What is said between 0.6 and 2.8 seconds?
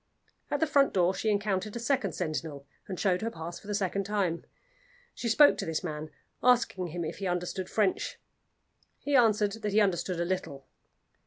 front door she encountered a second sentinel,